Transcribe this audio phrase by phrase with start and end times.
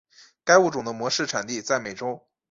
[0.43, 2.25] 该物种的模式产地在美洲。